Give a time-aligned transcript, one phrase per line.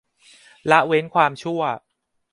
[0.71, 1.61] ละเว้นความชั่ว